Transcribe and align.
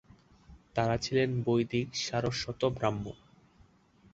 তারা 0.75 0.95
ছিলেন 0.97 1.29
বৈদিক 1.45 1.87
সারস্বত 2.05 2.61
ব্রাহ্মণ। 2.77 3.17